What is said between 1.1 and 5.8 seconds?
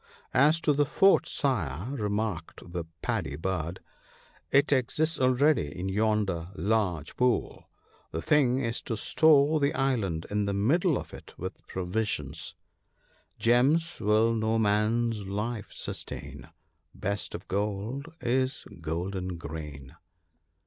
Sire!" remarked the Paddy bird," it exists already